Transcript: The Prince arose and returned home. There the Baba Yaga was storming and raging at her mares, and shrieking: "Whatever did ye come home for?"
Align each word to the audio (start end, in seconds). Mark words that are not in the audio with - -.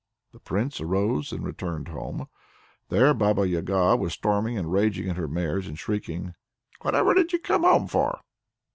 The 0.31 0.39
Prince 0.39 0.81
arose 0.81 1.31
and 1.31 1.43
returned 1.45 1.89
home. 1.89 2.27
There 2.89 3.09
the 3.09 3.13
Baba 3.13 3.47
Yaga 3.47 3.95
was 3.95 4.13
storming 4.13 4.57
and 4.57 4.71
raging 4.73 5.07
at 5.11 5.15
her 5.15 5.27
mares, 5.27 5.67
and 5.67 5.77
shrieking: 5.77 6.33
"Whatever 6.81 7.13
did 7.13 7.31
ye 7.33 7.37
come 7.37 7.61
home 7.61 7.85
for?" 7.85 8.21